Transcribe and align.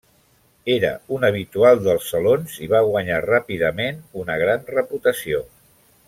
Era 0.75 0.89
un 1.17 1.25
habitual 1.29 1.83
dels 1.89 2.07
Salons 2.13 2.55
i 2.67 2.71
va 2.73 2.81
guanyar 2.89 3.19
ràpidament 3.29 3.99
una 4.25 4.39
gran 4.45 4.65
reputació. 4.79 5.43